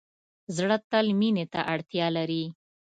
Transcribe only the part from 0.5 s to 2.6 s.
زړه تل مینې ته اړتیا لري.